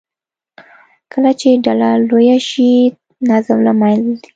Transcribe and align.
کله 1.11 1.31
چې 1.39 1.49
ډله 1.65 1.89
لویه 2.09 2.37
شي، 2.49 2.71
نظم 3.29 3.59
له 3.67 3.73
منځه 3.79 4.09
ځي. 4.19 4.25